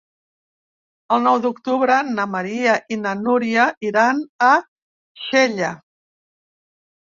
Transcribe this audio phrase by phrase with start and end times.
[1.17, 4.51] El nou d'octubre na Maria i na Núria iran a
[5.29, 5.73] Xella.